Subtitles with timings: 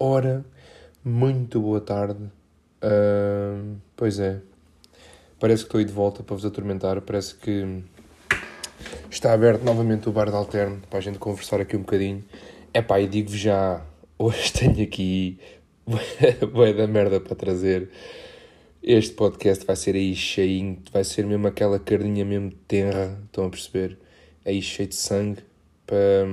[0.00, 0.44] Ora,
[1.04, 2.22] muito boa tarde.
[2.80, 4.40] Uh, pois é,
[5.40, 7.00] parece que estou aí de volta para vos atormentar.
[7.00, 7.82] Parece que
[9.10, 12.24] está aberto novamente o bar de alterno para a gente conversar aqui um bocadinho.
[12.72, 13.84] É pá, e digo-vos já,
[14.16, 15.40] hoje tenho aqui
[16.52, 17.90] boa da merda para trazer.
[18.80, 23.50] Este podcast vai ser aí cheinho, vai ser mesmo aquela carninha mesmo tenra, estão a
[23.50, 23.98] perceber?
[24.46, 25.42] Aí cheio de sangue
[25.84, 26.24] para,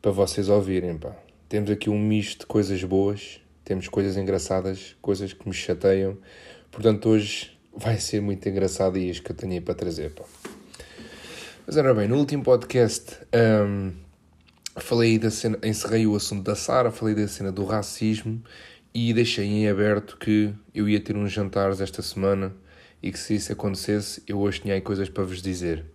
[0.00, 1.27] para vocês ouvirem, pá.
[1.48, 6.18] Temos aqui um misto de coisas boas, temos coisas engraçadas, coisas que me chateiam.
[6.70, 10.12] Portanto, hoje vai ser muito engraçado e isto que eu tenho aí para trazer.
[11.66, 13.16] Mas era bem, no último podcast
[13.66, 13.92] um,
[14.76, 18.42] falei da cena, encerrei o assunto da Sara, falei da cena do racismo
[18.92, 22.54] e deixei em aberto que eu ia ter uns jantares esta semana
[23.02, 25.86] e que se isso acontecesse, eu hoje tinha aí coisas para vos dizer.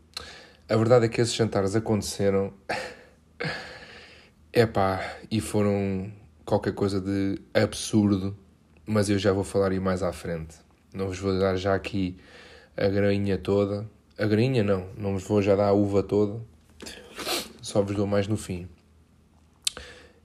[0.67, 2.51] A verdade é que esses jantares aconteceram.
[4.55, 6.13] Epá, e foram
[6.45, 8.37] qualquer coisa de absurdo,
[8.85, 10.57] mas eu já vou falar aí mais à frente.
[10.93, 12.17] Não vos vou dar já aqui
[12.77, 13.89] a grainha toda.
[14.15, 16.39] A grainha não, não vos vou já dar a uva toda.
[17.63, 18.69] Só vos dou mais no fim.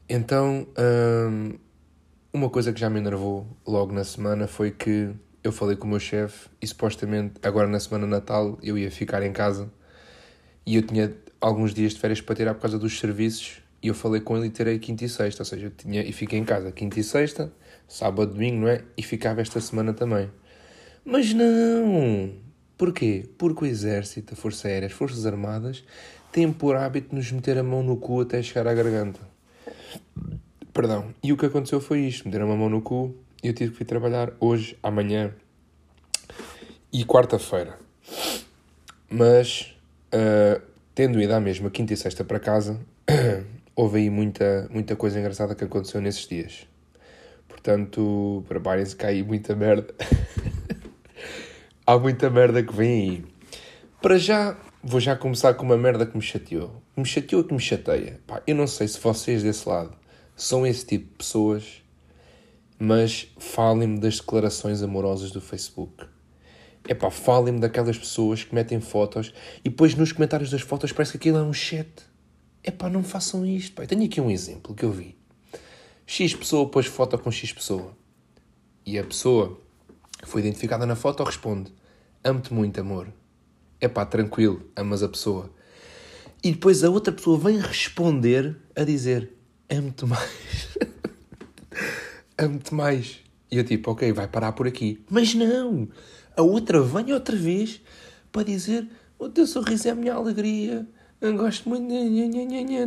[0.06, 1.54] Então, hum,
[2.30, 5.08] uma coisa que já me enervou logo na semana foi que
[5.42, 9.22] eu falei com o meu chefe e supostamente agora na semana Natal eu ia ficar
[9.22, 9.72] em casa
[10.66, 13.94] e eu tinha alguns dias de férias para tirar por causa dos serviços e eu
[13.94, 16.44] falei com ele e terei quinta e sexta, ou seja, eu tinha, e fiquei em
[16.44, 17.52] casa quinta e sexta,
[17.86, 18.82] sábado, domingo, não é?
[18.96, 20.30] E ficava esta semana também.
[21.04, 22.34] Mas não!
[22.76, 23.28] Porquê?
[23.36, 25.84] Porque o Exército, a Força Aérea, as Forças Armadas
[26.30, 29.20] têm por hábito nos meter a mão no cu até chegar à garganta.
[30.72, 31.12] Perdão.
[31.22, 33.82] E o que aconteceu foi isto: meteram a mão no cu e eu tive que
[33.82, 35.34] ir trabalhar hoje, amanhã
[36.92, 37.78] e quarta-feira.
[39.10, 39.76] Mas,
[40.14, 40.60] uh,
[40.94, 42.78] tendo ido à mesma quinta e sexta para casa,
[43.78, 46.66] houve aí muita, muita coisa engraçada que aconteceu nesses dias.
[47.46, 49.94] Portanto, preparem-se que aí muita merda.
[51.86, 53.24] há muita merda que vem aí.
[54.02, 56.82] Para já, vou já começar com uma merda que me chateou.
[56.96, 58.18] Me chateou que me chateia.
[58.26, 59.96] Pá, eu não sei se vocês desse lado
[60.34, 61.80] são esse tipo de pessoas,
[62.80, 66.04] mas falem-me das declarações amorosas do Facebook.
[66.88, 69.32] É pá, falem-me daquelas pessoas que metem fotos
[69.64, 72.08] e depois nos comentários das fotos parece que aquilo é um chat.
[72.62, 73.74] É pá, não façam isto.
[73.74, 73.86] Pá.
[73.86, 75.16] tenho aqui um exemplo que eu vi.
[76.06, 77.96] X pessoa pôs foto com X pessoa.
[78.84, 79.60] E a pessoa
[80.20, 81.72] que foi identificada na foto responde:
[82.24, 83.12] Amo-te muito, amor.
[83.80, 85.50] É pá, tranquilo, amas a pessoa.
[86.42, 89.32] E depois a outra pessoa vem responder a dizer:
[89.70, 90.68] Amo-te mais.
[92.38, 93.20] Amo-te mais.
[93.50, 95.04] E eu tipo, ok, vai parar por aqui.
[95.10, 95.88] Mas não!
[96.36, 97.80] A outra vem outra vez
[98.32, 100.86] para dizer: O teu sorriso é a minha alegria
[101.20, 101.88] eu gosto muito.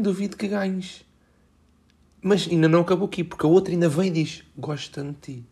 [0.01, 1.05] Duvido que ganhes.
[2.21, 5.39] Mas ainda não acabou aqui, porque a outra ainda vem e diz: Gosto tanto de
[5.39, 5.45] ti.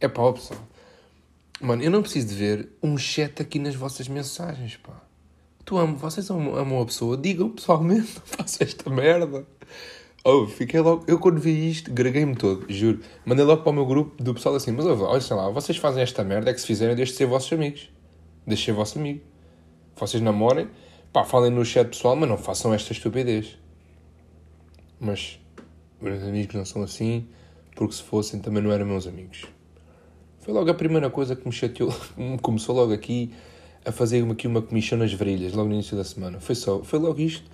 [0.00, 0.60] É pá, pessoal.
[1.60, 5.02] Mano, eu não preciso de ver um chat aqui nas vossas mensagens, pá.
[5.64, 9.46] Tu amo, vocês amam, a pessoa, digam pessoalmente, não façam esta merda.
[10.24, 11.04] Oh, fiquei logo.
[11.06, 13.00] Eu quando vi isto, greguei-me todo, juro.
[13.24, 16.02] Mandei logo para o meu grupo do pessoal assim: Mas olha, sei lá, vocês fazem
[16.02, 17.90] esta merda, é que se fizerem, deixe de ser vossos amigos.
[18.46, 19.20] Deixe de ser vosso amigo.
[19.96, 20.68] Vocês namorem,
[21.12, 23.58] Pá, falem no chat pessoal, mas não façam esta estupidez.
[25.00, 25.38] Mas
[26.00, 27.26] meus amigos não são assim,
[27.74, 29.44] porque se fossem também não eram meus amigos.
[30.40, 31.94] Foi logo a primeira coisa que me chateou,
[32.42, 33.32] começou logo aqui
[33.84, 36.40] a fazer aqui uma comissão nas varilhas, logo no início da semana.
[36.40, 37.50] Foi só, foi logo isto.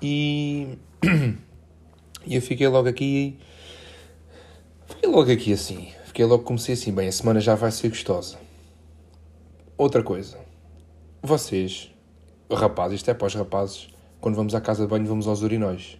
[0.00, 0.78] E,
[2.26, 3.38] e eu fiquei logo aqui.
[4.86, 5.88] Fiquei logo aqui assim.
[6.06, 8.38] Fiquei logo, comecei assim, bem, a semana já vai ser gostosa.
[9.76, 10.38] Outra coisa.
[11.22, 11.93] Vocês
[12.54, 13.88] rapazes, isto é para os rapazes,
[14.20, 15.98] quando vamos à casa de banho, vamos aos urinóis.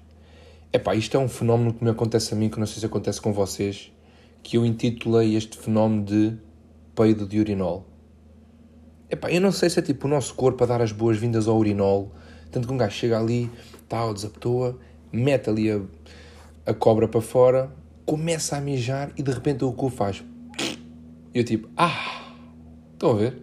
[0.73, 3.21] Epá, isto é um fenómeno que me acontece a mim, que não sei se acontece
[3.21, 3.93] com vocês,
[4.43, 6.37] que eu intitulei este fenómeno de
[6.95, 7.87] peido de urinol.
[9.11, 11.57] Epá, eu não sei se é tipo o nosso corpo a dar as boas-vindas ao
[11.57, 12.11] urinol,
[12.51, 13.51] tanto que um gajo chega ali,
[13.89, 14.79] tal, desapetoa,
[15.13, 15.81] mete ali a,
[16.67, 17.71] a cobra para fora,
[18.05, 20.25] começa a mijar e de repente o cu faz.
[21.33, 22.33] E eu tipo, ah,
[22.93, 23.43] estão a ver?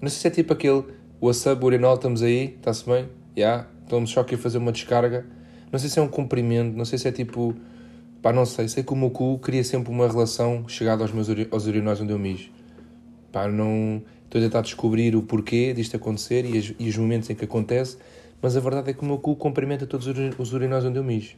[0.00, 0.84] Não sei se é tipo aquele
[1.24, 2.54] What's up, urinol, estamos aí?
[2.58, 3.04] Está-se bem?
[3.34, 3.40] Já?
[3.40, 3.68] Yeah.
[3.82, 5.24] Estamos só aqui a fazer uma descarga.
[5.72, 7.56] Não sei se é um cumprimento, não sei se é tipo...
[8.20, 8.68] Pá, não sei.
[8.68, 12.12] Sei que o meu cu cria sempre uma relação chegada aos meus aos urinóis onde
[12.12, 12.50] eu mijo.
[13.32, 14.02] Pá, não...
[14.26, 17.46] Estou a tentar descobrir o porquê disto acontecer e, as, e os momentos em que
[17.46, 17.96] acontece,
[18.42, 20.06] mas a verdade é que o meu cu cumprimenta todos
[20.38, 21.36] os urinóis onde eu mijo.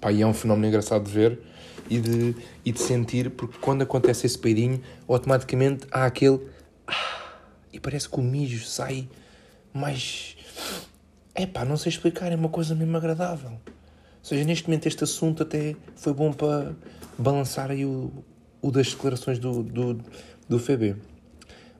[0.00, 1.38] Pá, e é um fenómeno engraçado de ver
[1.90, 2.34] e de,
[2.64, 6.40] e de sentir, porque quando acontece esse peidinho, automaticamente há aquele...
[7.76, 9.06] E parece que o mijo sai
[9.70, 10.34] mais.
[11.52, 13.60] Pá, não sei explicar, é uma coisa mesmo agradável.
[14.22, 16.74] seja, neste momento este assunto até foi bom para
[17.18, 18.10] balançar aí o,
[18.62, 20.00] o das declarações do, do,
[20.48, 20.96] do FB.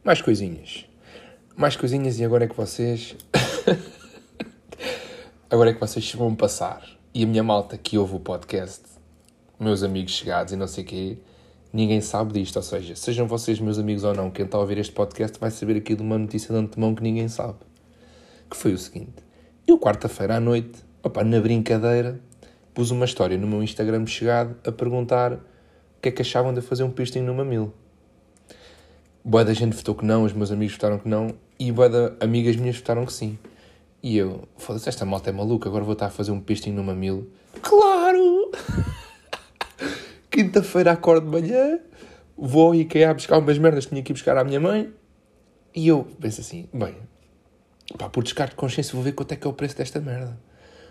[0.04, 0.84] Mais coisinhas.
[1.56, 3.16] Mais coisinhas e agora é que vocês...
[5.48, 6.86] agora é que vocês vão passar.
[7.14, 8.82] E a minha malta que ouve o podcast,
[9.58, 11.18] meus amigos chegados e não sei o quê,
[11.72, 12.56] ninguém sabe disto.
[12.56, 15.50] Ou seja, sejam vocês meus amigos ou não, quem está a ouvir este podcast vai
[15.50, 17.58] saber aqui de uma notícia de antemão que ninguém sabe.
[18.50, 19.24] Que foi o seguinte.
[19.66, 22.20] Eu, quarta-feira à noite, opa, na brincadeira,
[22.72, 25.40] pus uma história no meu Instagram chegado a perguntar o
[26.00, 27.72] que é que achavam de fazer um piercing no mamilo.
[29.24, 32.12] Boa da gente votou que não, os meus amigos votaram que não, e boa da
[32.20, 33.36] amigas minhas votaram que sim.
[34.02, 36.84] E eu, foda-se, esta malta é maluca, agora vou estar a fazer um piercing no
[36.84, 37.26] mamilo.
[37.60, 37.95] Claro!
[40.36, 41.78] Quinta-feira acordo de manhã,
[42.36, 44.92] vou ao IKEA buscar umas merdas que tinha que ir buscar à minha mãe,
[45.74, 46.94] e eu penso assim, bem,
[47.96, 50.38] pá, por descarte de consciência vou ver quanto é que é o preço desta merda.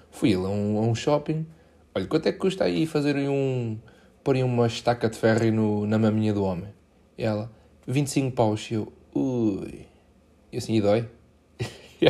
[0.09, 1.45] Fui a um, a um shopping,
[1.93, 3.77] olha, quanto é que custa aí fazer um,
[4.23, 6.73] pôr uma estaca de ferro no, na maminha do homem?
[7.15, 7.51] E ela,
[7.85, 9.85] 25 paus, e eu, ui,
[10.51, 11.07] e assim, e dói?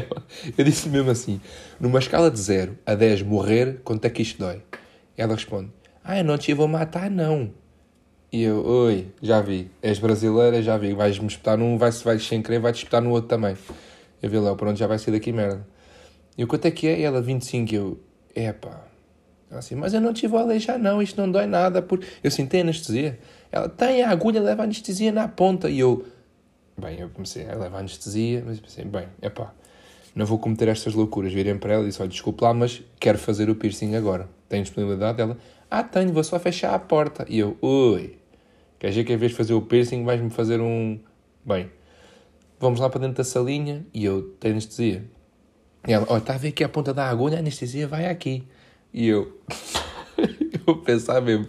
[0.57, 1.41] eu disse mesmo assim,
[1.81, 4.61] numa escala de 0 a 10 morrer, quanto é que isto dói?
[5.17, 5.69] Ela responde,
[6.07, 7.51] ah, eu não te vou matar, não.
[8.31, 12.43] E eu, oi, já vi, és brasileira, já vi, vais-me espetar num, vai-se, vais sem
[12.43, 13.57] querer, vai-te espetar no outro também.
[14.21, 15.65] Eu vi lá, pronto, já vai sair daqui merda.
[16.37, 16.99] E eu, quanto é que é?
[16.99, 17.99] E ela, 25, eu,
[18.35, 18.83] epá.
[19.49, 21.81] Assim, mas eu não te vou aleijar, não, isto não dói nada.
[21.81, 21.99] Por...
[22.23, 23.17] Eu assim, tem anestesia?
[23.51, 25.69] Ela, tem, a agulha leva anestesia na ponta.
[25.69, 26.05] E eu,
[26.77, 29.53] bem, eu comecei, ela leva anestesia, mas pensei, bem, epá,
[30.13, 31.33] não vou cometer estas loucuras.
[31.33, 34.27] Virem para ela e disse, olha, desculpe lá, mas quero fazer o piercing agora.
[34.47, 35.21] Tem disponibilidade?
[35.21, 35.37] Ela,
[35.79, 37.25] ah, tenho, vou só fechar a porta.
[37.27, 38.17] E eu, ui,
[38.79, 40.97] quer dizer que em vez de fazer o piercing vais-me fazer um...
[41.45, 41.69] Bem,
[42.57, 45.03] vamos lá para dentro da salinha e eu tenho anestesia.
[45.85, 48.47] E ela, olha, está a ver aqui a ponta da agulha, a anestesia vai aqui.
[48.93, 49.37] E eu,
[50.65, 51.47] eu pensar mesmo,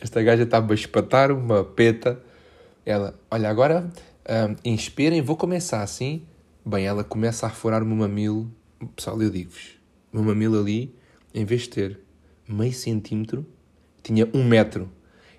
[0.00, 2.18] esta gaja está-me a espatar uma peta.
[2.86, 3.90] Ela, olha, agora
[4.28, 6.22] um, inspirem, vou começar assim.
[6.64, 8.50] Bem, ela começa a furar o meu mamilo.
[8.96, 9.78] Pessoal, eu digo-vos,
[10.10, 10.94] o meu mamilo ali,
[11.34, 12.00] em vez de ter
[12.48, 13.44] meio centímetro,
[14.08, 14.90] tinha um metro.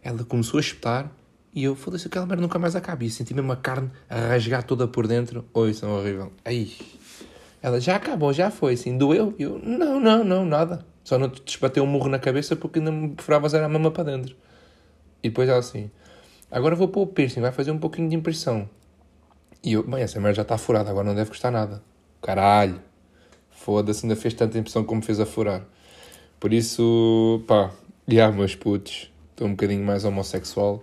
[0.04, 1.12] Ela começou a espetar
[1.54, 3.04] e eu, foda-se, aquela merda nunca mais acaba.
[3.04, 5.46] E senti mesmo a carne a rasgar toda por dentro.
[5.54, 6.32] Oi, isso é horrível.
[6.46, 6.72] Aí.
[7.62, 9.34] Ela, já acabou, já foi, assim, doeu?
[9.38, 10.86] E eu, não, não, não, nada.
[11.04, 14.04] Só não te desbateu um murro na cabeça porque ainda me furavas a mama para
[14.04, 14.36] dentro.
[15.22, 15.90] E depois ela assim,
[16.50, 18.70] agora vou pôr o piercing, vai fazer um pouquinho de impressão.
[19.62, 21.84] E eu, bem, essa merda já está furada, agora não deve custar nada.
[22.22, 22.80] Caralho.
[23.50, 25.66] Foda-se, ainda fez tanta impressão como fez a furar.
[26.40, 27.72] Por isso, pá,
[28.12, 30.82] já, yeah, meus putos, estou um bocadinho mais homossexual.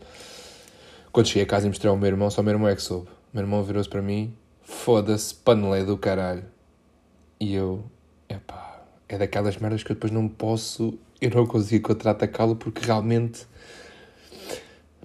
[1.10, 2.82] Quando cheguei a casa e mostrei ao meu irmão, só o meu irmão é que
[2.82, 3.08] soube.
[3.08, 4.32] O meu irmão virou-se para mim,
[4.62, 6.44] foda-se, panelé do caralho.
[7.40, 7.84] E eu,
[8.28, 13.44] epá, é daquelas merdas que eu depois não posso, eu não consigo contra-atacá-lo porque realmente,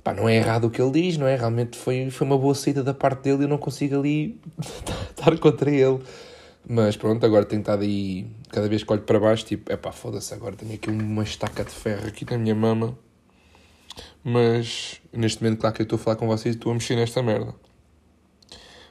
[0.03, 1.35] pá, não é errado o que ele diz, não é?
[1.35, 4.39] Realmente foi, foi uma boa saída da parte dele e eu não consigo ali
[5.09, 5.99] estar contra ele.
[6.67, 10.33] Mas pronto, agora tenho estado aí, cada vez que olho para baixo, tipo, epá, foda-se,
[10.33, 12.97] agora tenho aqui uma estaca de ferro aqui na minha mama.
[14.23, 17.21] Mas neste momento, claro que eu estou a falar com vocês estou a mexer nesta
[17.23, 17.53] merda.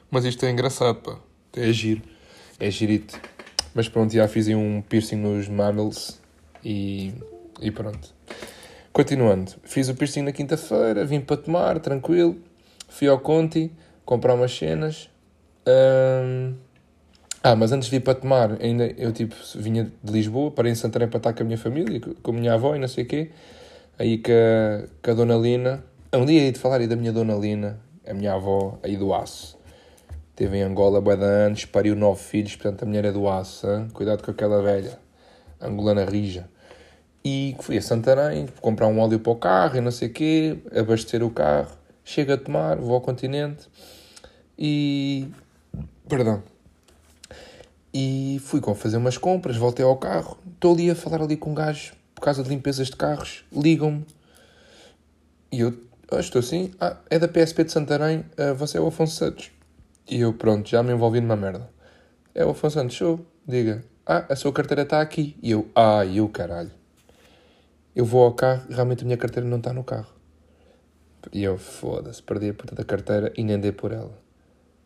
[0.09, 1.17] Mas isto é engraçado, pá.
[1.55, 2.01] É giro.
[2.59, 3.19] É girito.
[3.73, 6.19] Mas pronto, já fiz um piercing nos mammals
[6.63, 7.13] e,
[7.61, 8.13] e pronto.
[8.91, 12.37] Continuando, fiz o piercing na quinta-feira, vim para tomar, tranquilo.
[12.89, 13.71] Fui ao Conti,
[14.03, 15.09] comprar umas cenas.
[15.65, 16.55] Um...
[17.43, 20.75] Ah, mas antes de ir para tomar, ainda eu tipo vinha de Lisboa, parei em
[20.75, 23.07] Santarém para estar com a minha família, com a minha avó e não sei o
[23.07, 23.31] quê.
[23.97, 25.83] Aí com a, com a Dona Lina.
[26.13, 29.13] Um dia ia de falar aí da minha Dona Lina, a minha avó, aí do
[29.13, 29.57] Aço.
[30.35, 33.67] Teve em Angola bué de anos, pariu nove filhos, portanto a mulher é do aço,
[33.67, 33.87] hein?
[33.93, 34.97] cuidado com aquela velha,
[35.59, 36.49] angolana rija.
[37.23, 40.57] E fui a Santarém, comprar um óleo para o carro e não sei o quê,
[40.75, 43.67] abastecer o carro, chego a tomar, vou ao continente
[44.57, 45.27] e...
[46.09, 46.41] perdão.
[47.93, 51.53] E fui fazer umas compras, voltei ao carro, estou ali a falar ali com um
[51.53, 54.05] gajo por causa de limpezas de carros, ligam-me
[55.51, 55.73] e eu
[56.09, 59.51] oh, estou assim, ah, é da PSP de Santarém, uh, você é o Afonso Santos.
[60.09, 61.69] E eu, pronto, já me envolvi numa merda.
[62.33, 63.83] É o Afonso Santos, show, diga.
[64.05, 65.35] Ah, a sua carteira está aqui.
[65.43, 66.71] E eu, ah, eu, caralho.
[67.93, 70.07] Eu vou ao carro e realmente a minha carteira não está no carro.
[71.33, 74.17] E eu, foda-se, perdi a puta da carteira e nem dei por ela.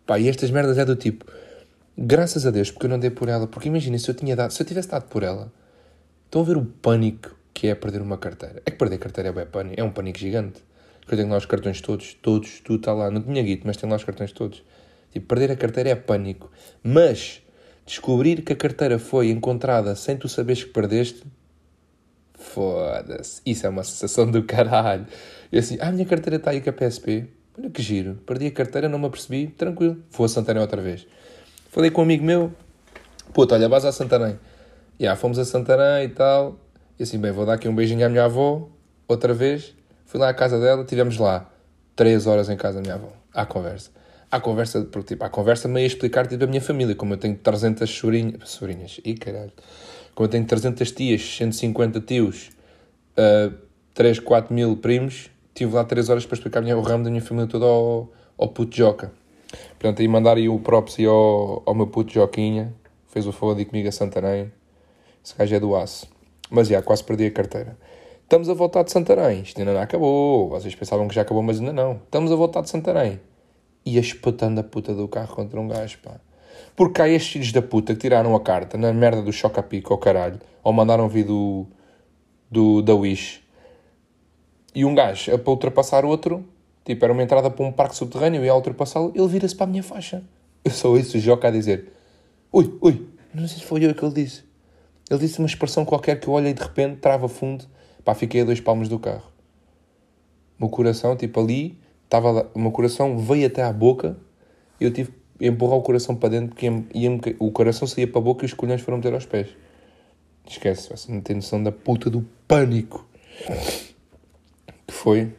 [0.07, 1.25] Pá, e estas merdas é do tipo,
[1.97, 4.51] graças a Deus, porque eu não dei por ela, porque imagina se eu tinha dado,
[4.51, 5.51] se eu tivesse dado por ela,
[6.25, 8.61] estão a ver o pânico que é perder uma carteira.
[8.65, 10.61] É que perder carteira é pânico, é um pânico gigante.
[11.09, 13.11] Eu tenho lá os cartões todos, todos, tudo está lá.
[13.11, 14.63] Não tinha guito, mas tenho lá os cartões todos.
[15.11, 16.51] Tipo, perder a carteira é pânico.
[16.83, 17.41] Mas
[17.85, 21.23] descobrir que a carteira foi encontrada sem tu saberes que perdeste,
[22.37, 23.41] Foda-se.
[23.45, 25.05] Isso é uma sensação do caralho.
[25.51, 27.27] E assim, ah, a minha carteira está aí com a PSP.
[27.57, 28.15] Olha que giro.
[28.25, 29.47] Perdi a carteira, não me apercebi.
[29.47, 29.97] Tranquilo.
[30.11, 31.07] Vou a Santarém outra vez.
[31.75, 32.53] Falei com um amigo meu.
[33.33, 34.39] Puta, olha, vais a Santarém.
[34.97, 36.55] E yeah, fomos a Santarém e tal.
[36.97, 38.69] E assim, bem, vou dar aqui um beijinho à minha avó.
[39.09, 39.75] Outra vez.
[40.05, 40.85] Fui lá à casa dela.
[40.85, 41.51] Tivemos lá
[41.93, 43.11] três horas em casa da minha avó.
[43.33, 43.91] À conversa.
[44.31, 46.95] À conversa, porque tipo, à conversa meio a explicar tipo, a minha família.
[46.95, 48.49] Como eu tenho 300 sobrinhas.
[48.49, 49.01] Sobrinhas.
[49.03, 49.51] Ih, caralho.
[50.13, 52.51] Como eu tenho 300 tias, 150 tios,
[53.17, 53.53] uh,
[53.93, 57.49] 3, 4 mil primos tive lá 3 horas para explicar o ramo da minha família
[57.49, 59.11] toda ao, ao puto Joca.
[59.71, 62.73] Portanto, aí mandar aí o props aí ao, ao meu puto Joquinha,
[63.07, 64.51] fez o favor de ir comigo a Santarém.
[65.23, 66.07] Esse gajo é do aço.
[66.49, 67.77] Mas já, quase perdi a carteira.
[68.23, 69.41] Estamos a voltar de Santarém.
[69.41, 70.49] Isto ainda não acabou.
[70.49, 71.93] Vocês pensavam que já acabou, mas ainda não.
[72.03, 73.19] Estamos a voltar de Santarém.
[73.85, 76.19] E espetando a puta do carro contra um gajo, pá.
[76.75, 79.99] Porque há estes filhos da puta que tiraram a carta na merda do choca-pico ao
[79.99, 80.39] caralho.
[80.63, 81.65] Ou mandaram vir do,
[82.49, 83.45] do, da Wish
[84.75, 86.45] e um gajo, para ultrapassar outro,
[86.85, 89.69] tipo, era uma entrada para um parque subterrâneo e ia ultrapassá-lo, ele vira-se para a
[89.69, 90.23] minha faixa.
[90.63, 91.91] Eu só ouço o Joca a dizer:
[92.53, 94.43] Ui, ui, não sei se foi eu que ele disse.
[95.09, 97.65] Ele disse uma expressão qualquer que eu olhei de repente, trava fundo,
[98.03, 99.29] pá, fiquei a dois palmos do carro.
[100.57, 104.17] O meu coração, tipo, ali, estava o meu coração veio até à boca,
[104.79, 108.23] eu tive que empurrar o coração para dentro, porque ia, o coração saía para a
[108.23, 109.49] boca e os colhões foram meter aos pés.
[110.47, 113.05] Esquece, você não tem noção da puta do pânico
[114.87, 115.33] que foi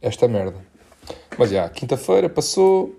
[0.00, 0.69] esta merda.
[1.46, 2.98] Já, quinta-feira passou,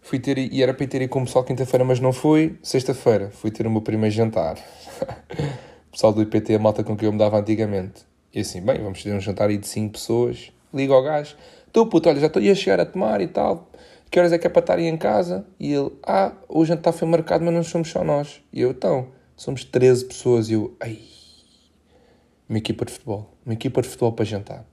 [0.00, 2.56] fui ter, e era para ir ter com o pessoal quinta-feira, mas não fui.
[2.62, 4.56] Sexta-feira fui ter o meu primeiro jantar.
[5.88, 8.02] o pessoal do IPT, a malta com quem eu me dava antigamente.
[8.32, 10.52] E assim, bem, vamos ter um jantar aí de 5 pessoas.
[10.72, 11.36] Ligo ao gajo,
[11.66, 13.68] estou puto, olha, já estou a chegar a tomar e tal.
[14.10, 15.44] Que horas é que é para estar aí em casa?
[15.58, 18.42] E ele, ah, o jantar foi marcado, mas não somos só nós.
[18.52, 20.48] E eu, então, somos 13 pessoas.
[20.50, 20.98] E eu, ai,
[22.48, 23.30] uma equipa de futebol.
[23.44, 24.71] Uma equipa de futebol para jantar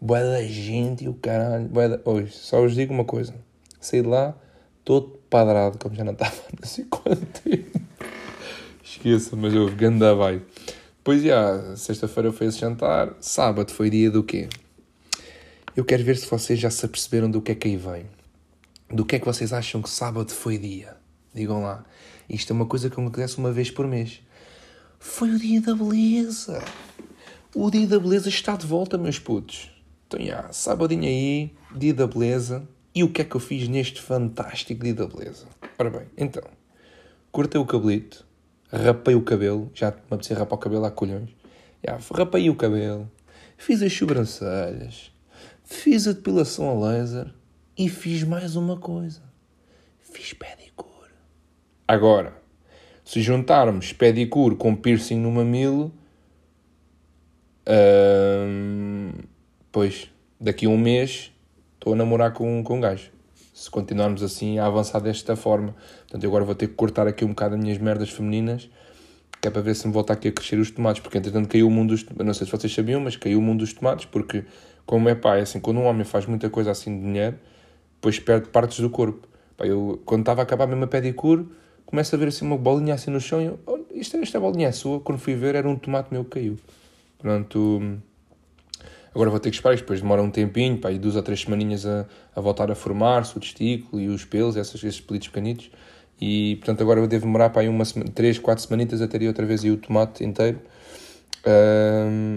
[0.00, 1.68] boa da gente e o caralho.
[1.68, 3.34] Bué Hoje, só vos digo uma coisa.
[3.80, 4.34] Saí de lá
[4.84, 7.78] todo padrado, como já não estava não sei quanto tempo.
[8.82, 10.40] Esqueça, mas eu ganda vai.
[11.04, 14.48] Pois já, sexta-feira foi esse jantar, sábado foi dia do quê?
[15.76, 18.06] Eu quero ver se vocês já se aperceberam do que é que aí vem.
[18.90, 20.96] Do que é que vocês acham que sábado foi dia?
[21.34, 21.84] Digam lá.
[22.28, 24.20] Isto é uma coisa que acontece uma vez por mês.
[24.98, 26.64] Foi o dia da beleza.
[27.54, 29.70] O dia da beleza está de volta, meus putos.
[30.08, 32.66] Então, já, sabadinho aí, dia da beleza.
[32.94, 35.46] E o que é que eu fiz neste fantástico dia da beleza?
[35.78, 36.42] Ora bem, então,
[37.30, 38.26] cortei o cabelito,
[38.72, 41.28] rapei o cabelo, já me apetecia rapar o cabelo há colhões.
[41.86, 43.08] Já, rapei o cabelo,
[43.58, 45.12] fiz as sobrancelhas,
[45.62, 47.30] fiz a depilação a laser
[47.76, 49.20] e fiz mais uma coisa.
[50.00, 51.12] Fiz pedicure.
[51.86, 52.34] Agora,
[53.04, 55.92] se juntarmos pedicure com piercing no mamilo,
[57.68, 58.77] hum,
[59.70, 60.10] Pois,
[60.40, 61.30] daqui a um mês
[61.74, 63.10] estou a namorar com, com um gajo.
[63.52, 65.74] Se continuarmos assim a avançar desta forma.
[66.00, 68.70] Portanto, eu agora vou ter que cortar aqui um bocado as minhas merdas femininas,
[69.40, 71.66] que é para ver se me volta aqui a crescer os tomates, porque entretanto caiu
[71.66, 72.26] o mundo dos tomates.
[72.26, 74.44] Não sei se vocês sabiam, mas caiu o mundo dos tomates, porque,
[74.86, 77.38] como é pá, é assim, quando um homem faz muita coisa assim de dinheiro,
[77.94, 79.28] depois perde partes do corpo.
[79.56, 81.46] Pá, eu, quando estava a acabar mesmo a pedicure,
[81.84, 84.68] começo a ver assim uma bolinha assim no chão e eu, oh, isto, esta bolinha
[84.68, 85.00] é sua.
[85.00, 86.56] Quando fui ver, era um tomate meu que caiu.
[87.18, 88.00] Portanto
[89.18, 91.84] Agora vou ter que esperar, depois demora um tempinho, pá, e duas ou três semaninhas
[91.84, 92.06] a,
[92.36, 95.72] a voltar a formar-se, o testículo e os pelos, essas, esses pelitos pequenitos.
[96.20, 97.84] E, portanto, agora eu devo demorar, para aí, uma,
[98.14, 100.60] três, quatro semanitas a ter outra vez aí o tomate inteiro.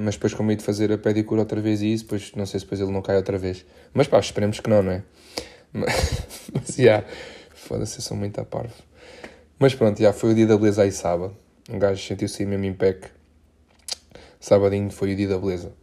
[0.03, 2.59] Mas depois, como ia de fazer a pedicure outra vez e isso, depois não sei
[2.59, 3.63] se depois ele não cai outra vez.
[3.93, 5.03] Mas pá, esperemos que não, não é?
[5.71, 7.07] Mas, já, yeah,
[7.53, 8.73] foda-se, sou muito a parvo.
[9.59, 11.37] Mas pronto, já foi o dia da beleza aí sábado.
[11.69, 13.07] Um gajo sentiu-se mesmo em pec.
[14.39, 15.79] Sabadinho foi o dia da beleza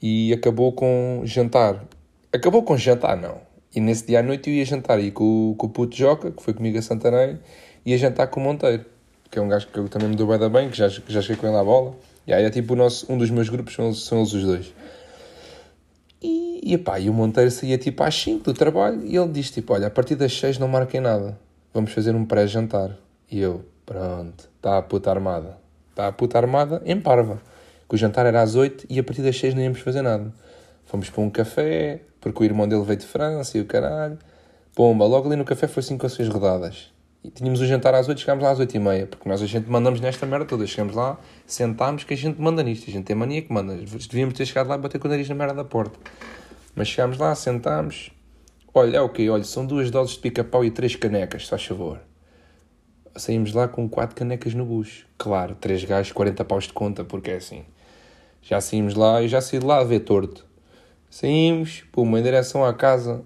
[0.00, 1.84] e acabou com jantar.
[2.32, 3.40] Acabou com jantar, não.
[3.74, 6.42] E nesse dia à noite eu ia jantar aí com, com o puto Joca, que
[6.42, 7.38] foi comigo a Santarém,
[7.84, 8.84] ia jantar com o Monteiro,
[9.30, 11.36] que é um gajo que eu também me dou bem, bem que já, já cheguei
[11.36, 11.94] com ele à bola.
[12.26, 14.74] E aí é tipo o nosso, um dos meus grupos, são, são eles os dois.
[16.22, 19.50] E, e, epá, e o Monteiro saía tipo às 5 do trabalho e ele diz
[19.50, 21.38] tipo, olha, a partir das 6 não marquem nada,
[21.72, 22.96] vamos fazer um pré-jantar.
[23.30, 25.58] E eu, pronto, está a puta armada.
[25.90, 27.40] Está a puta armada em parva
[27.88, 30.32] que o jantar era às 8 e a partir das 6 não íamos fazer nada.
[30.84, 34.18] Fomos para um café, porque o irmão dele veio de França e o caralho.
[34.74, 36.92] Pomba, logo ali no café foi 5 ou 6 rodadas.
[37.24, 39.46] E tínhamos o jantar às 8, chegámos lá às 8 e meia, porque nós a
[39.46, 40.66] gente mandamos nesta merda toda.
[40.66, 43.74] Chegamos lá, sentámos, que a gente manda nisto, a gente tem mania que manda.
[43.74, 45.98] Devíamos ter chegado lá e bater com o nariz na merda da porta.
[46.76, 48.10] Mas chegámos lá, sentámos.
[48.72, 49.28] Olha, é o quê?
[49.30, 52.00] Olha, são duas doses de pica-pau e três canecas, se faz favor.
[53.16, 55.06] Saímos lá com quatro canecas no bucho.
[55.16, 57.64] Claro, três gajos, 40 paus de conta, porque é assim
[58.48, 60.46] Já saímos lá e já saí de lá a ver torto.
[61.10, 63.22] Saímos, puma, em direção à casa.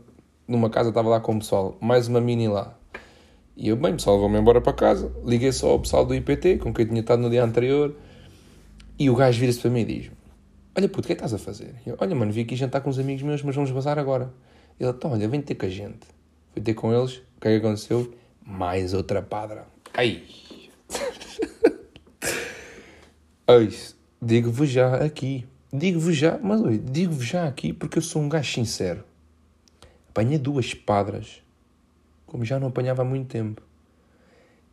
[0.49, 2.77] Numa casa estava lá com o pessoal, mais uma mini lá.
[3.57, 5.13] E eu, bem, pessoal, vou-me embora para casa.
[5.25, 7.95] Liguei só ao pessoal do IPT, com quem tinha estado no dia anterior.
[8.99, 10.11] E o gajo vira-se para mim e diz:
[10.77, 11.77] Olha, puto, o que é que estás a fazer?
[11.87, 14.35] Eu, olha, mano, vim aqui jantar com uns amigos meus, mas vamos bazar agora.
[14.81, 16.05] Ele, então, olha, vem ter com a gente.
[16.53, 18.13] Fui ter com eles, o que é que aconteceu?
[18.45, 19.69] Mais outra padra.
[19.95, 20.25] Ai!
[23.47, 23.69] Ai,
[24.23, 25.47] digo-vos já aqui.
[25.73, 29.05] Digo-vos já, mas digo-vos já aqui porque eu sou um gajo sincero.
[30.11, 31.43] Apanhei duas padras,
[32.27, 33.63] como já não apanhava há muito tempo.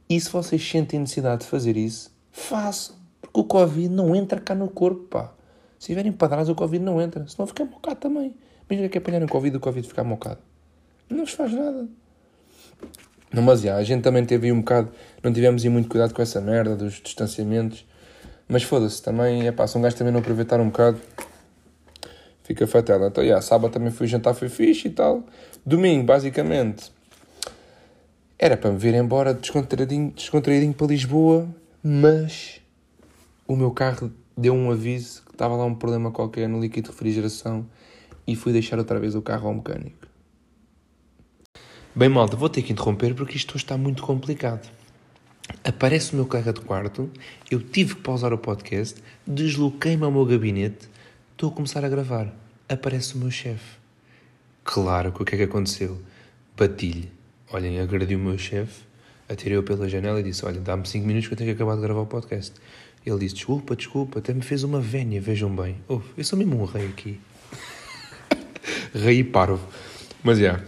[0.10, 2.96] E se vocês sentem necessidade de fazer isso, façam.
[3.22, 5.34] Porque o Covid não entra cá no corpo, pá.
[5.78, 7.26] Se tiverem padradas, o Covid não entra.
[7.28, 8.36] Senão fica mocado também.
[8.70, 10.40] Imagina que apanharem o Covid e o Covid ficar mocado.
[11.10, 11.88] Não vos faz nada.
[13.32, 14.92] Não, mas já, a gente também teve um bocado.
[15.24, 17.86] Não tivemos aí muito cuidado com essa merda dos distanciamentos.
[18.52, 21.00] Mas foda-se, também, é pá, se um gajo também não aproveitar um bocado,
[22.44, 23.08] fica fatela.
[23.08, 25.24] Então, já, sábado também fui jantar, foi fixe e tal.
[25.64, 26.92] Domingo, basicamente,
[28.40, 31.48] era para me vir embora descontraídinho, descontraídinho para Lisboa,
[31.84, 32.60] mas
[33.48, 36.96] o meu carro deu um aviso que estava lá um problema qualquer no líquido de
[36.96, 37.68] refrigeração
[38.26, 40.08] e fui deixar outra vez o carro ao mecânico.
[41.94, 44.79] Bem, malta, vou ter que interromper porque isto está muito complicado.
[45.64, 47.10] Aparece o meu carro de quarto,
[47.50, 50.90] eu tive que pausar o podcast, desloquei-me ao meu gabinete,
[51.32, 52.34] estou a começar a gravar.
[52.68, 53.78] Aparece o meu chefe.
[54.64, 56.00] Claro que o que é que aconteceu?
[56.56, 57.12] Bati-lhe.
[57.52, 58.84] Olhem, agredi o meu chefe,
[59.28, 61.82] atirei-o pela janela e disse: Olha, dá-me 5 minutos que eu tenho que acabar de
[61.82, 62.54] gravar o podcast.
[63.04, 65.78] Ele disse: Desculpa, desculpa, até me fez uma vénia, vejam bem.
[65.88, 67.20] Eu sou mesmo um rei aqui.
[68.94, 69.68] rei parvo.
[70.24, 70.66] Mas já, yeah,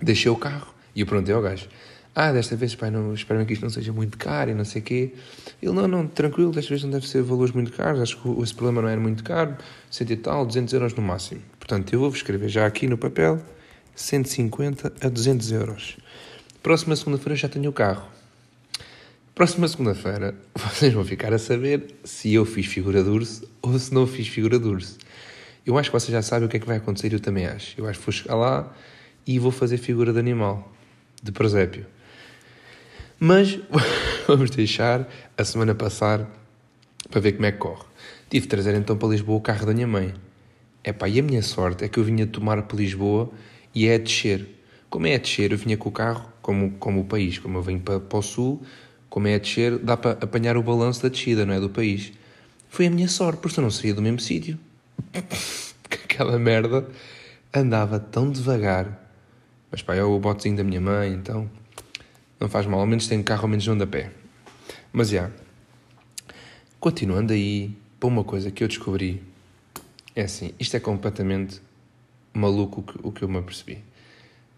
[0.00, 1.68] deixei o carro e eu perguntei ao gajo:
[2.14, 4.82] ah, desta vez, pai, não, espero que isto não seja muito caro e não sei
[4.82, 5.14] o quê.
[5.62, 8.54] Ele, não, não, tranquilo, desta vez não deve ser valores muito caros, acho que esse
[8.54, 9.56] problema não era muito caro,
[9.90, 11.40] 100 e tal, 200 euros no máximo.
[11.58, 13.40] Portanto, eu vou-vos escrever já aqui no papel,
[13.94, 15.96] 150 a 200 euros.
[16.62, 18.06] Próxima segunda-feira já tenho o carro.
[19.34, 23.94] Próxima segunda-feira, vocês vão ficar a saber se eu fiz figura de urso ou se
[23.94, 24.98] não fiz figura de urso.
[25.64, 27.80] Eu acho que vocês já sabem o que é que vai acontecer, eu também acho.
[27.80, 28.70] Eu acho que vou chegar lá
[29.26, 30.70] e vou fazer figura de animal,
[31.22, 31.86] de presépio.
[33.24, 33.56] Mas
[34.26, 35.08] vamos deixar
[35.38, 36.28] a semana passar
[37.08, 37.84] para ver como é que corre.
[38.28, 40.12] Tive de trazer então para Lisboa o carro da minha mãe.
[40.82, 43.30] Epá, e a minha sorte é que eu vinha tomar para Lisboa
[43.72, 44.48] e é a descer.
[44.90, 47.62] Como é a descer, eu vinha com o carro, como, como o país, como eu
[47.62, 48.60] venho para, para o sul,
[49.08, 51.60] como é a descer, dá para apanhar o balanço da descida, não é?
[51.60, 52.12] Do país.
[52.68, 54.58] Foi a minha sorte, porque eu não saía do mesmo sítio.
[55.88, 56.88] Aquela merda
[57.54, 59.00] andava tão devagar.
[59.70, 61.48] Mas pá, é o botezinho da minha mãe, então
[62.42, 64.10] não faz mal, ao menos tem carro, ao menos não anda a pé.
[64.92, 65.30] Mas já.
[66.80, 69.22] Continuando aí, para uma coisa que eu descobri.
[70.14, 71.62] É assim, isto é completamente
[72.34, 73.78] maluco o que, o que eu me apercebi.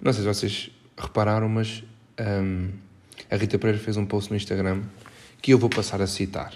[0.00, 1.84] Não sei se vocês repararam, mas
[2.18, 2.70] um,
[3.30, 4.82] a Rita Pereira fez um post no Instagram
[5.42, 6.54] que eu vou passar a citar.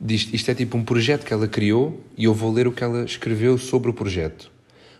[0.00, 2.82] Diz, isto é tipo um projeto que ela criou e eu vou ler o que
[2.82, 4.50] ela escreveu sobre o projeto.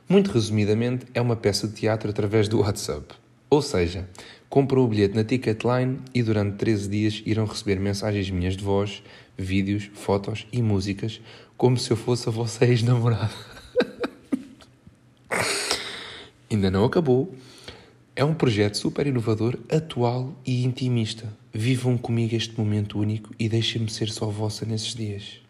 [0.07, 3.15] Muito resumidamente, é uma peça de teatro através do WhatsApp.
[3.51, 4.07] Ou seja,
[4.49, 9.03] compram o bilhete na Ticketline e durante 13 dias irão receber mensagens minhas de voz,
[9.37, 11.21] vídeos, fotos e músicas,
[11.57, 13.35] como se eu fosse a vossa ex-namorada.
[16.51, 17.35] Ainda não acabou.
[18.17, 21.33] É um projeto super inovador, atual e intimista.
[21.53, 25.41] Vivam comigo este momento único e deixem-me ser só vossa nesses dias.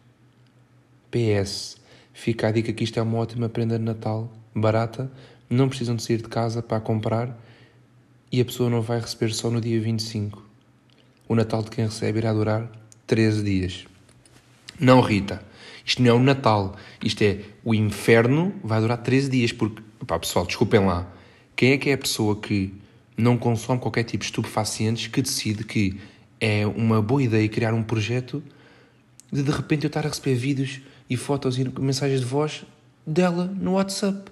[1.09, 1.77] PS.
[2.13, 5.09] Fica a dica que isto é uma ótima prenda de Natal, barata,
[5.49, 7.35] não precisam de sair de casa para comprar
[8.31, 10.43] e a pessoa não vai receber só no dia 25.
[11.27, 12.69] O Natal de quem recebe irá durar
[13.07, 13.85] 13 dias.
[14.79, 15.43] Não, Rita.
[15.85, 16.75] Isto não é o Natal.
[17.03, 19.51] Isto é o inferno vai durar 13 dias.
[19.51, 21.11] Porque, pá, pessoal, desculpem lá.
[21.55, 22.73] Quem é que é a pessoa que
[23.17, 25.99] não consome qualquer tipo de estupefacientes que decide que
[26.39, 28.41] é uma boa ideia criar um projeto
[29.31, 32.63] de de repente eu estar a receber vídeos e fotos e mensagens de voz
[33.05, 34.31] dela no WhatsApp?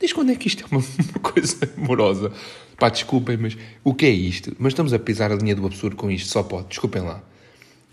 [0.00, 2.32] Diz quando é que isto é uma, uma coisa amorosa.
[2.78, 4.54] Pá, desculpem, mas o que é isto?
[4.58, 7.22] Mas estamos a pisar a linha do absurdo com isto, só pode, desculpem lá.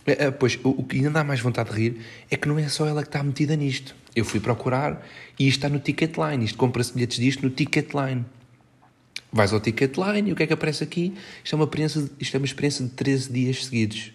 [0.06, 2.68] É, pois, o, o que ainda dá mais vontade de rir é que não é
[2.68, 3.96] só ela que está metida nisto.
[4.16, 5.06] Eu fui procurar
[5.38, 6.44] e isto está no Ticketline.
[6.44, 8.26] Isto compra-se bilhetes disto no Ticketline.
[9.32, 11.14] Vais ao Ticketline e o que é que aparece aqui?
[11.44, 14.12] Isto é uma experiência, isto é uma experiência de 13 dias seguidos.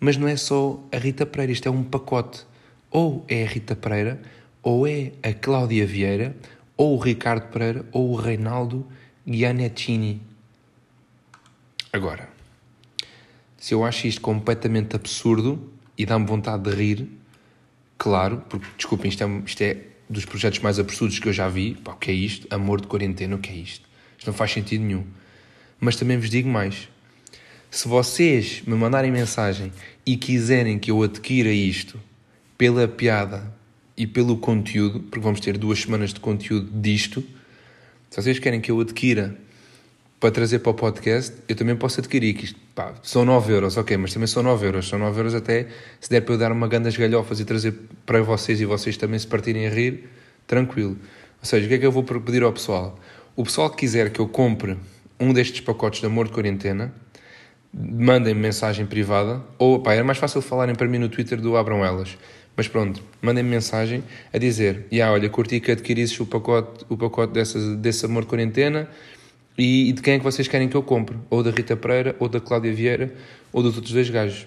[0.00, 2.44] Mas não é só a Rita Pereira, isto é um pacote.
[2.90, 4.20] Ou é a Rita Pereira,
[4.62, 6.36] ou é a Cláudia Vieira,
[6.76, 8.86] ou o Ricardo Pereira, ou o Reinaldo
[9.26, 10.20] Giannettini.
[11.92, 12.28] Agora,
[13.56, 17.08] se eu acho isto completamente absurdo e dá-me vontade de rir,
[17.96, 19.76] claro, porque, desculpem, isto é, isto é
[20.10, 21.74] dos projetos mais absurdos que eu já vi.
[21.74, 22.46] Pá, o que é isto?
[22.52, 23.88] Amor de quarentena, o que é isto?
[24.18, 25.04] Isto não faz sentido nenhum.
[25.78, 26.88] Mas também vos digo mais.
[27.70, 29.72] Se vocês me mandarem mensagem
[30.04, 31.98] e quiserem que eu adquira isto
[32.58, 33.52] pela piada
[33.96, 37.24] e pelo conteúdo, porque vamos ter duas semanas de conteúdo disto,
[38.12, 39.34] se vocês querem que eu adquira
[40.20, 43.78] para trazer para o podcast, eu também posso adquirir, que isto, pá, são 9 euros,
[43.78, 46.52] ok, mas também são 9 euros, são 9 euros até, se der para eu dar
[46.52, 47.72] uma ganda galhofas e trazer
[48.04, 50.10] para vocês e vocês também se partirem a rir,
[50.46, 50.98] tranquilo.
[51.40, 53.00] Ou seja, o que é que eu vou pedir ao pessoal?
[53.34, 54.76] O pessoal que quiser que eu compre
[55.18, 56.92] um destes pacotes de amor de quarentena,
[57.72, 61.82] mandem-me mensagem privada, ou, pá, era mais fácil falarem para mim no Twitter do Abram
[61.82, 62.18] Elas,
[62.56, 66.96] mas pronto, mandem-me mensagem a dizer, e yeah, olha, curti que adquirisses o pacote, o
[66.96, 68.88] pacote dessa, desse amor de quarentena,
[69.56, 71.16] e, e, de quem é que vocês querem que eu compre?
[71.28, 73.12] Ou da Rita Pereira, ou da Cláudia Vieira,
[73.52, 74.46] ou dos outros dois gajos.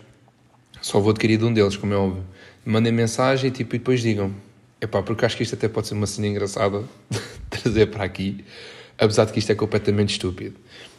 [0.82, 2.24] Só vou adquirir de um deles, como é óbvio.
[2.66, 4.32] Mandem mensagem tipo, e depois digam.
[4.82, 6.84] Epá, porque acho que isto até pode ser uma cena engraçada
[7.50, 8.44] trazer para aqui,
[8.98, 10.56] apesar de que isto é completamente estúpido.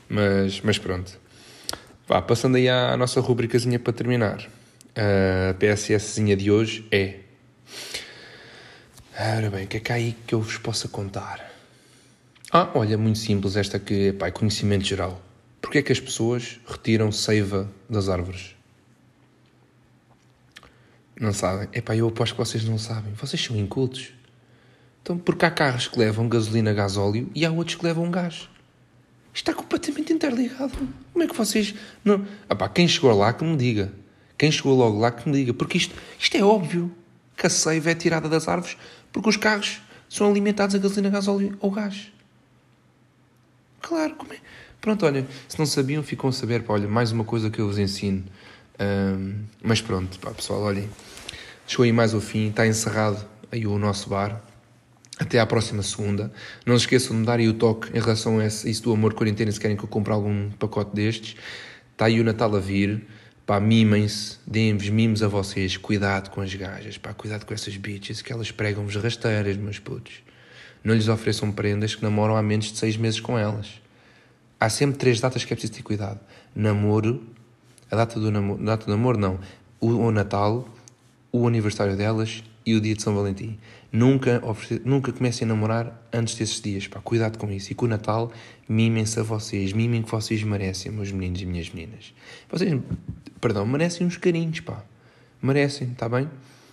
[0.08, 1.18] Mas, mas pronto.
[2.08, 4.48] Vá, passando aí à nossa rubricazinha para terminar.
[4.96, 7.20] A PSSzinha de hoje é...
[9.18, 11.52] Ora bem, o que é que há aí que eu vos possa contar?
[12.50, 15.20] Ah, olha, muito simples, esta que pá, é conhecimento geral.
[15.60, 18.56] Porquê é que as pessoas retiram seiva das árvores?
[21.20, 21.68] Não sabem?
[21.74, 23.12] Epá, eu aposto que vocês não sabem.
[23.12, 24.14] Vocês são incultos.
[25.02, 28.48] Então, porque há carros que levam gasolina, gasóleo e há outros que levam gás.
[29.34, 30.72] Isto está completamente interligado.
[31.12, 31.74] Como é que vocês...
[32.02, 32.26] Não...
[32.48, 33.92] Epá, quem chegou lá que me diga.
[34.38, 35.54] Quem chegou logo lá que me diga.
[35.54, 36.92] Porque isto, isto é óbvio
[37.36, 38.76] que a seiva é tirada das árvores
[39.12, 42.12] porque os carros são alimentados a gasolina, gasóleo ou gás.
[43.80, 44.36] Claro, como é?
[44.80, 47.66] Pronto, olha, se não sabiam, ficam a saber, pá, olha, mais uma coisa que eu
[47.66, 48.24] vos ensino.
[48.78, 50.88] Um, mas pronto, pá, pessoal, olhem,
[51.66, 54.42] chegou aí mais ao fim, está encerrado aí o nosso bar.
[55.18, 56.30] Até à próxima segunda.
[56.66, 59.50] Não se esqueçam de me darem o toque em relação a isso do amor quarentena,
[59.50, 61.36] se querem que eu compre algum pacote destes.
[61.92, 63.02] Está aí o Natal a vir.
[63.46, 65.76] Pá, mimem-se, deem-vos mimos a vocês.
[65.76, 70.26] Cuidado com as gajas, pá, cuidado com essas bitches, que elas pregam-vos rasteiras, meus putos
[70.86, 73.82] não lhes ofereçam prendas que namoram há menos de seis meses com elas.
[74.58, 76.20] Há sempre três datas que é preciso ter cuidado.
[76.54, 77.26] Namoro,
[77.90, 79.40] a data do namoro, data do namoro não,
[79.80, 80.68] o, o Natal,
[81.32, 83.58] o aniversário delas e o dia de São Valentim.
[83.92, 84.42] Nunca,
[84.84, 87.72] nunca comecem a namorar antes desses dias, pá, cuidado com isso.
[87.72, 88.32] E com o Natal,
[88.68, 92.12] mimem-se a vocês, mimem que vocês merecem, meus meninos e minhas meninas.
[92.50, 92.78] Vocês,
[93.40, 94.84] perdão, merecem uns carinhos, pá.
[95.40, 96.28] Merecem, está bem?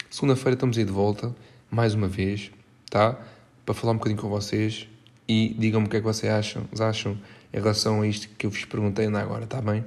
[0.09, 1.33] Segunda-feira estamos aí de volta,
[1.69, 2.51] mais uma vez,
[2.89, 3.17] tá?
[3.65, 4.87] para falar um bocadinho com vocês
[5.27, 7.17] e digam-me o que é que vocês acham, acham
[7.53, 9.85] em relação a isto que eu vos perguntei ainda agora, está bem?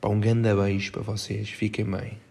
[0.00, 2.27] Pá, um grande beijo para vocês, fiquem bem.